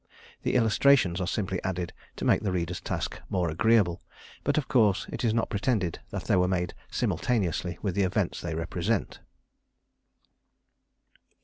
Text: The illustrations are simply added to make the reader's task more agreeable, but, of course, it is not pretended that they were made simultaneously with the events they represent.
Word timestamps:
The 0.41 0.55
illustrations 0.55 1.21
are 1.21 1.27
simply 1.27 1.63
added 1.63 1.93
to 2.15 2.25
make 2.25 2.41
the 2.41 2.51
reader's 2.51 2.81
task 2.81 3.19
more 3.29 3.51
agreeable, 3.51 4.01
but, 4.43 4.57
of 4.57 4.67
course, 4.67 5.05
it 5.11 5.23
is 5.23 5.31
not 5.31 5.51
pretended 5.51 5.99
that 6.09 6.23
they 6.23 6.35
were 6.35 6.47
made 6.47 6.73
simultaneously 6.89 7.77
with 7.83 7.93
the 7.93 8.01
events 8.01 8.41
they 8.41 8.55
represent. 8.55 9.19